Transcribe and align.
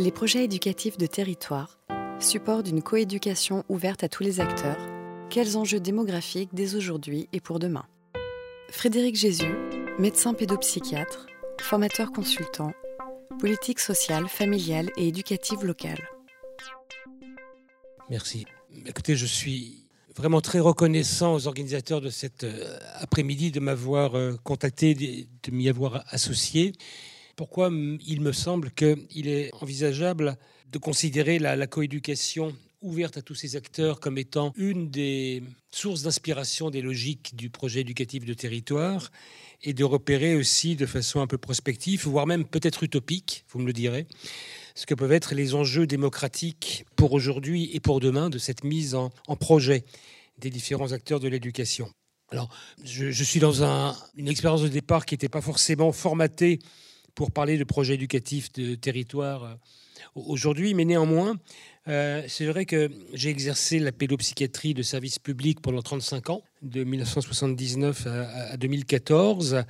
Les 0.00 0.12
projets 0.12 0.44
éducatifs 0.44 0.96
de 0.96 1.06
territoire, 1.06 1.80
support 2.20 2.62
d'une 2.62 2.82
coéducation 2.82 3.64
ouverte 3.68 4.04
à 4.04 4.08
tous 4.08 4.22
les 4.22 4.38
acteurs, 4.38 4.78
quels 5.28 5.56
enjeux 5.56 5.80
démographiques 5.80 6.50
dès 6.52 6.76
aujourd'hui 6.76 7.28
et 7.32 7.40
pour 7.40 7.58
demain? 7.58 7.84
Frédéric 8.70 9.16
Jésus, 9.16 9.52
médecin 9.98 10.34
pédopsychiatre, 10.34 11.26
formateur 11.60 12.12
consultant, 12.12 12.70
politique 13.40 13.80
sociale, 13.80 14.28
familiale 14.28 14.88
et 14.96 15.08
éducative 15.08 15.64
locale. 15.64 16.08
Merci. 18.08 18.46
Écoutez, 18.86 19.16
je 19.16 19.26
suis 19.26 19.84
vraiment 20.14 20.40
très 20.40 20.60
reconnaissant 20.60 21.34
aux 21.34 21.48
organisateurs 21.48 22.00
de 22.00 22.10
cet 22.10 22.44
euh, 22.44 22.78
après-midi 23.00 23.50
de 23.50 23.58
m'avoir 23.58 24.16
euh, 24.16 24.36
contacté, 24.44 24.94
de 24.94 25.50
m'y 25.50 25.68
avoir 25.68 26.04
associé. 26.10 26.72
Pourquoi 27.38 27.70
il 28.04 28.20
me 28.20 28.32
semble 28.32 28.72
qu'il 28.72 29.28
est 29.28 29.54
envisageable 29.62 30.36
de 30.72 30.78
considérer 30.78 31.38
la, 31.38 31.54
la 31.54 31.68
coéducation 31.68 32.52
ouverte 32.82 33.16
à 33.16 33.22
tous 33.22 33.36
ces 33.36 33.54
acteurs 33.54 34.00
comme 34.00 34.18
étant 34.18 34.52
une 34.56 34.90
des 34.90 35.44
sources 35.70 36.02
d'inspiration 36.02 36.68
des 36.68 36.82
logiques 36.82 37.36
du 37.36 37.48
projet 37.48 37.82
éducatif 37.82 38.24
de 38.24 38.34
territoire 38.34 39.12
et 39.62 39.72
de 39.72 39.84
repérer 39.84 40.34
aussi 40.34 40.74
de 40.74 40.84
façon 40.84 41.20
un 41.20 41.28
peu 41.28 41.38
prospective, 41.38 42.08
voire 42.08 42.26
même 42.26 42.44
peut-être 42.44 42.82
utopique, 42.82 43.44
vous 43.50 43.60
me 43.60 43.66
le 43.66 43.72
direz, 43.72 44.08
ce 44.74 44.84
que 44.84 44.94
peuvent 44.94 45.12
être 45.12 45.36
les 45.36 45.54
enjeux 45.54 45.86
démocratiques 45.86 46.86
pour 46.96 47.12
aujourd'hui 47.12 47.70
et 47.72 47.78
pour 47.78 48.00
demain 48.00 48.30
de 48.30 48.38
cette 48.38 48.64
mise 48.64 48.96
en, 48.96 49.10
projet 49.38 49.84
des 50.38 50.50
différents 50.50 50.90
acteurs 50.90 51.20
de 51.20 51.28
l'éducation. 51.28 51.88
Alors, 52.32 52.48
je, 52.82 53.22
suis 53.22 53.38
dans 53.38 53.62
une 54.16 54.26
expérience 54.26 54.62
de 54.62 54.68
départ 54.68 55.06
qui 55.06 55.14
n'était 55.14 55.28
pas 55.28 55.40
forcément 55.40 55.92
formatée 55.92 56.58
pour 57.18 57.32
parler 57.32 57.58
de 57.58 57.64
projet 57.64 57.94
éducatif 57.94 58.52
de 58.52 58.76
territoire 58.76 59.42
euh, 59.42 59.54
aujourd'hui, 60.14 60.72
mais 60.72 60.84
néanmoins, 60.84 61.34
euh, 61.88 62.22
c'est 62.28 62.46
vrai 62.46 62.64
que 62.64 62.92
j'ai 63.12 63.28
exercé 63.28 63.80
la 63.80 63.90
pédopsychiatrie 63.90 64.72
de 64.72 64.82
service 64.84 65.18
public 65.18 65.60
pendant 65.60 65.82
35 65.82 66.30
ans, 66.30 66.44
de 66.62 66.84
1979 66.84 68.06
à, 68.06 68.56
2014, 68.56 69.64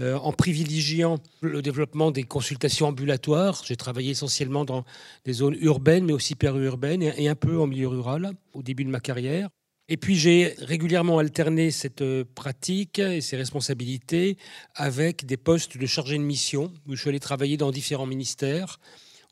euh, 0.00 0.16
en 0.16 0.34
privilégiant 0.34 1.16
le 1.40 1.62
développement 1.62 2.10
des 2.10 2.24
consultations 2.24 2.88
ambulatoires. 2.88 3.62
J'ai 3.64 3.76
travaillé 3.76 4.10
essentiellement 4.10 4.66
dans 4.66 4.84
des 5.24 5.32
zones 5.32 5.56
urbaines, 5.62 6.04
mais 6.04 6.12
aussi 6.12 6.34
périurbaines, 6.34 7.02
et 7.02 7.26
un 7.26 7.34
peu 7.34 7.58
en 7.58 7.66
milieu 7.66 7.88
rural 7.88 8.32
au 8.52 8.62
début 8.62 8.84
de 8.84 8.90
ma 8.90 9.00
carrière. 9.00 9.48
Et 9.88 9.96
puis 9.96 10.16
j'ai 10.16 10.54
régulièrement 10.58 11.18
alterné 11.18 11.70
cette 11.70 12.02
euh, 12.02 12.24
pratique 12.34 12.98
et 12.98 13.20
ces 13.20 13.36
responsabilités 13.36 14.38
avec 14.74 15.26
des 15.26 15.36
postes 15.36 15.76
de 15.76 15.86
chargé 15.86 16.16
de 16.18 16.22
mission, 16.22 16.72
où 16.86 16.94
je 16.94 17.00
suis 17.00 17.08
allé 17.08 17.20
travailler 17.20 17.56
dans 17.56 17.70
différents 17.70 18.06
ministères 18.06 18.78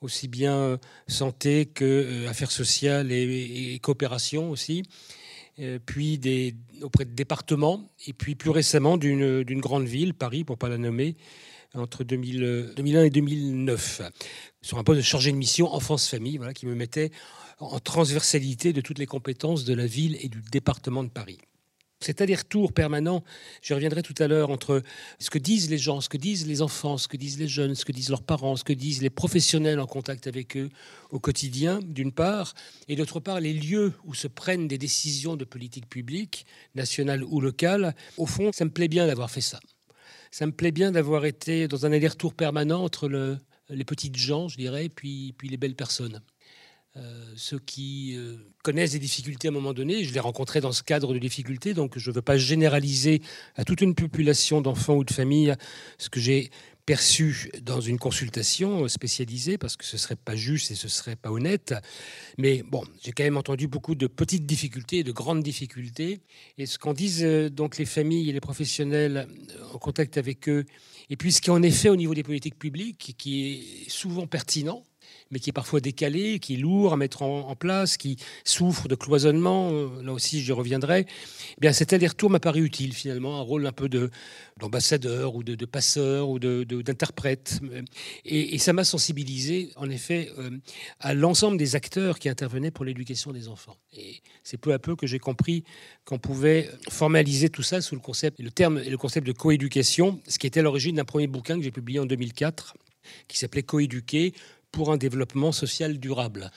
aussi 0.00 0.28
bien 0.28 0.56
euh, 0.56 0.76
santé 1.08 1.66
que 1.66 1.84
euh, 1.84 2.28
affaires 2.28 2.50
sociales 2.50 3.12
et, 3.12 3.78
coopération 3.82 4.50
aussi, 4.50 4.82
puis 5.84 6.18
auprès 6.80 7.04
de 7.04 7.10
départements, 7.10 7.86
et 8.06 8.14
puis 8.14 8.34
plus 8.34 8.48
récemment 8.48 8.96
d'une 8.96 9.60
grande 9.60 9.86
ville, 9.86 10.14
Paris, 10.14 10.42
pour 10.42 10.56
ne 10.56 10.58
pas 10.58 10.70
la 10.70 10.78
nommer, 10.78 11.16
entre 11.74 12.04
2000, 12.04 12.72
2001 12.76 13.04
et 13.04 13.10
2009, 13.10 14.02
sur 14.62 14.78
un 14.78 14.84
poste 14.84 14.98
de 14.98 15.04
chargé 15.04 15.32
de 15.32 15.36
mission 15.36 15.72
enfance-famille, 15.72 16.40
qui 16.54 16.66
me 16.66 16.74
mettait 16.74 17.10
en 17.58 17.78
transversalité 17.78 18.72
de 18.72 18.80
toutes 18.80 18.98
les 18.98 19.06
compétences 19.06 19.64
de 19.64 19.74
la 19.74 19.86
ville 19.86 20.16
et 20.20 20.28
du 20.28 20.40
département 20.50 21.04
de 21.04 21.10
Paris. 21.10 21.38
Cet 22.02 22.22
aller-retour 22.22 22.72
permanent, 22.72 23.22
je 23.60 23.74
reviendrai 23.74 24.02
tout 24.02 24.14
à 24.20 24.26
l'heure, 24.26 24.48
entre 24.48 24.82
ce 25.18 25.28
que 25.28 25.38
disent 25.38 25.68
les 25.68 25.76
gens, 25.76 26.00
ce 26.00 26.08
que 26.08 26.16
disent 26.16 26.46
les 26.46 26.62
enfants, 26.62 26.96
ce 26.96 27.06
que 27.06 27.18
disent 27.18 27.38
les 27.38 27.46
jeunes, 27.46 27.74
ce 27.74 27.84
que 27.84 27.92
disent 27.92 28.08
leurs 28.08 28.22
parents, 28.22 28.56
ce 28.56 28.64
que 28.64 28.72
disent 28.72 29.02
les 29.02 29.10
professionnels 29.10 29.78
en 29.78 29.86
contact 29.86 30.26
avec 30.26 30.56
eux 30.56 30.70
au 31.10 31.20
quotidien, 31.20 31.80
d'une 31.82 32.10
part, 32.10 32.54
et 32.88 32.96
d'autre 32.96 33.20
part, 33.20 33.38
les 33.38 33.52
lieux 33.52 33.92
où 34.04 34.14
se 34.14 34.28
prennent 34.28 34.66
des 34.66 34.78
décisions 34.78 35.36
de 35.36 35.44
politique 35.44 35.90
publique, 35.90 36.46
nationale 36.74 37.22
ou 37.22 37.38
locale. 37.38 37.94
Au 38.16 38.24
fond, 38.24 38.50
ça 38.50 38.64
me 38.64 38.70
plaît 38.70 38.88
bien 38.88 39.06
d'avoir 39.06 39.30
fait 39.30 39.42
ça. 39.42 39.60
Ça 40.30 40.46
me 40.46 40.52
plaît 40.52 40.70
bien 40.70 40.92
d'avoir 40.92 41.24
été 41.24 41.66
dans 41.66 41.86
un 41.86 41.92
aller-retour 41.92 42.34
permanent 42.34 42.82
entre 42.84 43.08
les 43.68 43.84
petites 43.84 44.16
gens, 44.16 44.48
je 44.48 44.56
dirais, 44.56 44.88
puis, 44.88 45.34
les 45.42 45.56
belles 45.56 45.74
personnes. 45.74 46.22
Euh, 46.96 47.32
ceux 47.36 47.60
qui 47.60 48.16
euh, 48.16 48.36
connaissent 48.64 48.92
des 48.92 48.98
difficultés 48.98 49.46
à 49.46 49.52
un 49.52 49.54
moment 49.54 49.72
donné, 49.72 50.02
je 50.02 50.12
les 50.12 50.18
rencontrais 50.18 50.60
dans 50.60 50.72
ce 50.72 50.82
cadre 50.82 51.14
de 51.14 51.20
difficultés, 51.20 51.72
donc 51.72 51.96
je 51.96 52.10
ne 52.10 52.14
veux 52.16 52.22
pas 52.22 52.36
généraliser 52.36 53.22
à 53.54 53.64
toute 53.64 53.80
une 53.80 53.94
population 53.94 54.60
d'enfants 54.60 54.96
ou 54.96 55.04
de 55.04 55.12
familles 55.12 55.54
ce 55.98 56.08
que 56.10 56.18
j'ai 56.18 56.50
perçu 56.86 57.52
dans 57.62 57.80
une 57.80 58.00
consultation 58.00 58.88
spécialisée, 58.88 59.56
parce 59.56 59.76
que 59.76 59.84
ce 59.84 59.96
serait 59.96 60.16
pas 60.16 60.34
juste 60.34 60.72
et 60.72 60.74
ce 60.74 60.88
serait 60.88 61.14
pas 61.14 61.30
honnête. 61.30 61.74
Mais 62.38 62.64
bon, 62.64 62.82
j'ai 63.04 63.12
quand 63.12 63.22
même 63.22 63.36
entendu 63.36 63.68
beaucoup 63.68 63.94
de 63.94 64.08
petites 64.08 64.44
difficultés 64.44 64.98
et 64.98 65.04
de 65.04 65.12
grandes 65.12 65.44
difficultés. 65.44 66.22
Et 66.58 66.66
ce 66.66 66.76
qu'en 66.76 66.92
disent 66.92 67.22
euh, 67.22 67.50
donc 67.50 67.78
les 67.78 67.86
familles 67.86 68.30
et 68.30 68.32
les 68.32 68.40
professionnels 68.40 69.28
en 69.72 69.78
contact 69.78 70.18
avec 70.18 70.48
eux, 70.48 70.64
et 71.08 71.16
puis 71.16 71.30
ce 71.30 71.40
qui 71.40 71.50
en 71.50 71.62
est 71.62 71.70
fait 71.70 71.88
au 71.88 71.96
niveau 71.96 72.14
des 72.14 72.24
politiques 72.24 72.58
publiques, 72.58 73.14
qui 73.16 73.46
est 73.46 73.88
souvent 73.88 74.26
pertinent, 74.26 74.82
mais 75.30 75.38
qui 75.38 75.50
est 75.50 75.52
parfois 75.52 75.80
décalé, 75.80 76.38
qui 76.38 76.54
est 76.54 76.56
lourd 76.56 76.92
à 76.92 76.96
mettre 76.96 77.22
en, 77.22 77.54
place, 77.54 77.96
qui 77.96 78.16
souffre 78.44 78.88
de 78.88 78.94
cloisonnement, 78.94 79.70
euh, 79.72 80.02
là 80.02 80.12
aussi 80.12 80.40
j'y 80.40 80.52
reviendrai, 80.52 81.06
eh 81.06 81.60
bien 81.60 81.72
cet 81.72 81.92
aller-retour 81.92 82.30
m'a 82.30 82.40
paru 82.40 82.64
utile 82.64 82.94
finalement, 82.94 83.38
un 83.38 83.42
rôle 83.42 83.66
un 83.66 83.72
peu 83.72 83.88
d'ambassadeur 84.58 85.34
ou 85.34 85.42
de, 85.42 85.64
passeur 85.64 86.28
ou 86.28 86.38
d'interprète. 86.38 87.60
Et, 88.24 88.58
ça 88.58 88.72
m'a 88.72 88.84
sensibilisé 88.84 89.70
en 89.76 89.88
effet 89.88 90.30
euh, 90.38 90.50
à 90.98 91.14
l'ensemble 91.14 91.56
des 91.56 91.76
acteurs 91.76 92.18
qui 92.18 92.28
intervenaient 92.28 92.70
pour 92.70 92.84
l'éducation 92.84 93.32
des 93.32 93.48
enfants. 93.48 93.76
Et 93.96 94.20
c'est 94.42 94.58
peu 94.58 94.72
à 94.72 94.78
peu 94.78 94.96
que 94.96 95.06
j'ai 95.06 95.18
compris 95.18 95.64
qu'on 96.04 96.18
pouvait 96.18 96.68
formaliser 96.90 97.48
tout 97.48 97.62
ça 97.62 97.80
sous 97.80 97.94
le 97.94 98.00
concept, 98.00 98.38
le 98.40 98.50
terme 98.50 98.78
et 98.78 98.90
le 98.90 98.98
concept 98.98 99.26
de 99.26 99.32
coéducation, 99.32 100.20
ce 100.28 100.38
qui 100.38 100.46
était 100.46 100.60
à 100.60 100.62
l'origine 100.62 100.96
d'un 100.96 101.04
premier 101.04 101.26
bouquin 101.26 101.56
que 101.56 101.62
j'ai 101.62 101.70
publié 101.70 101.98
en 102.00 102.06
2004 102.06 102.74
qui 103.28 103.38
s'appelait 103.38 103.62
Coéduquer, 103.62 104.34
pour 104.72 104.92
un 104.92 104.96
développement 104.96 105.52
social 105.52 105.98
durable, 105.98 106.50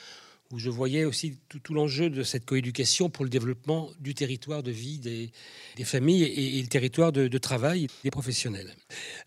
où 0.51 0.59
je 0.59 0.69
voyais 0.69 1.05
aussi 1.05 1.39
tout, 1.49 1.73
l'enjeu 1.73 2.09
de 2.09 2.21
cette 2.23 2.45
coéducation 2.45 3.09
pour 3.09 3.23
le 3.23 3.29
développement 3.29 3.89
du 3.99 4.13
territoire 4.13 4.61
de 4.61 4.71
vie 4.71 4.99
des, 4.99 5.31
familles 5.83 6.23
et, 6.23 6.61
le 6.61 6.67
territoire 6.67 7.11
de, 7.11 7.37
travail 7.37 7.87
des 8.03 8.11
professionnels. 8.11 8.75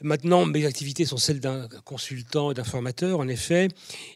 Maintenant, 0.01 0.47
mes 0.47 0.65
activités 0.67 1.05
sont 1.05 1.17
celles 1.17 1.41
d'un 1.41 1.69
consultant 1.85 2.53
et 2.53 2.55
d'un 2.55 2.65
formateur, 2.65 3.19
en 3.19 3.29
effet, 3.29 3.69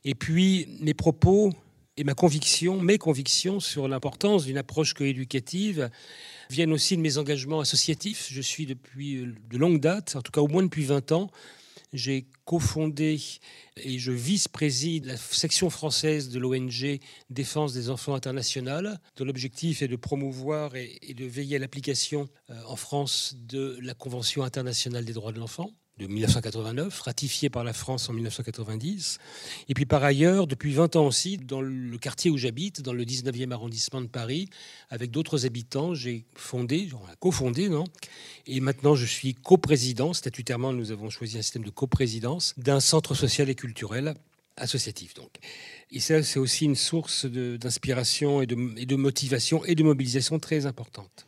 et 0.05 0.15
puis 0.15 0.69
mes 0.81 0.95
propos 0.95 1.53
et 1.97 2.05
ma 2.05 2.15
conviction, 2.15 2.81
mes 2.81 2.99
convictions 2.99 3.61
sur 3.61 3.89
l'importance 3.89 4.45
d'une 4.45 4.57
approche 4.57 4.95
coéducative 4.95 5.91
viennent 6.49 6.73
aussi 6.73 6.97
de 6.97 7.03
mes 7.03 7.19
engagements 7.19 7.61
associatifs. 7.61 8.29
Je 8.31 8.41
suis 8.41 8.67
depuis 8.67 9.27
de 9.51 9.59
longue 9.59 9.81
date, 9.81 10.17
en 10.17 10.23
tout 10.23 10.33
cas 10.33 10.41
au 10.41 10.49
moins 10.49 10.63
depuis 10.63 10.85
20 10.85 11.13
ans, 11.13 11.31
j'ai 11.93 12.27
cofondé 12.45 13.21
et 13.77 13.99
je 13.99 14.13
vice-préside 14.13 15.07
la 15.07 15.17
section 15.17 15.71
française 15.71 16.29
de 16.29 16.39
l'ONG 16.39 17.01
Défense 17.31 17.73
des 17.73 17.91
enfants 17.91 18.15
internationales, 18.15 19.01
dont 19.17 19.25
l'objectif 19.25 19.83
est 19.83 19.89
de 19.89 19.97
promouvoir 19.97 20.77
et, 20.77 20.99
de 21.15 21.25
veiller 21.25 21.57
à 21.57 21.59
l'application 21.59 22.29
euh, 22.51 22.55
en 22.67 22.77
France 22.77 23.37
de 23.37 23.79
la 23.83 23.95
Convention 23.95 24.43
internationale 24.43 25.05
des 25.05 25.13
droits 25.13 25.33
de 25.33 25.39
l'enfant 25.39 25.71
de 26.01 26.07
1989, 26.07 27.01
ratifié 27.01 27.51
par 27.51 27.63
la 27.63 27.75
France 27.75 28.09
en 28.09 28.15
1990. 28.15 29.19
Et 29.69 29.75
puis 29.75 29.85
par 29.85 30.03
ailleurs, 30.03 30.47
depuis 30.47 30.73
20 30.73 30.97
ans 30.97 31.07
aussi, 31.07 31.37
dans 31.37 31.61
le 31.61 31.99
quartier 31.99 32.31
où 32.31 32.39
j'habite, 32.39 32.81
dans 32.81 32.95
le 32.95 33.05
19e 33.05 33.53
arrondissement 33.53 34.01
de 34.01 34.07
Paris, 34.07 34.49
avec 34.89 35.11
d'autres 35.11 35.45
habitants, 35.45 35.95
j'ai 35.95 36.25
fondé, 36.35 36.89
on 36.95 37.13
a 37.13 37.17
cofondé, 37.17 37.69
non? 37.69 37.85
Et 38.47 38.61
maintenant, 38.61 38.95
je 38.95 39.05
suis 39.05 39.35
coprésident, 39.35 40.15
statutairement, 40.15 40.73
nous 40.73 40.91
avons 40.91 41.11
choisi 41.11 41.37
un 41.37 41.43
système 41.43 41.65
de 41.65 41.71
coprésidence 41.71 42.55
d'un 42.57 42.81
centre 42.81 43.15
social 43.15 43.51
et 43.51 43.55
culturel 43.55 44.15
associatif. 44.57 45.15
Donc. 45.15 45.31
Et 45.91 46.01
ça, 46.01 46.23
c'est 46.23 46.39
aussi 46.39 46.65
une 46.65 46.77
source 46.77 47.27
d'inspiration 47.27 48.41
et 48.41 48.47
de, 48.47 48.57
et 48.79 48.87
de 48.87 48.97
motivation 48.97 49.65
et 49.67 49.75
de 49.75 49.83
mobilisation 49.83 50.39
très 50.39 50.65
importante. 50.65 51.27